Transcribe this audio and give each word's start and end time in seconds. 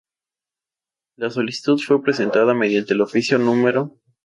La 1.15 1.29
solicitud 1.29 1.77
fue 1.79 2.01
presentada 2.01 2.55
mediante 2.55 2.93
el 2.95 3.01
Oficio 3.01 3.37
No. 3.37 3.93